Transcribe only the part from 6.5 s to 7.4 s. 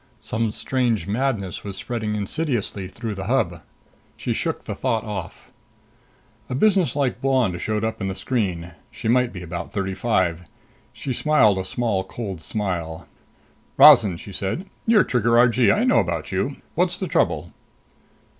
businesslike